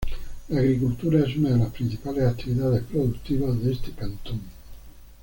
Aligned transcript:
La 0.49 0.61
agricultura 0.61 1.19
es 1.19 1.37
una 1.37 1.51
de 1.51 1.57
las 1.59 1.69
principales 1.71 2.23
actividades 2.27 2.81
productivas 2.85 3.61
de 3.63 3.71
este 3.71 3.91
cantón. 3.91 4.41